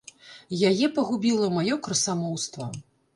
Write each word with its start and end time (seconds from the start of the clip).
Яе 0.69 0.87
пагубіла 0.95 1.49
маё 1.57 1.75
красамоўства. 1.89 2.71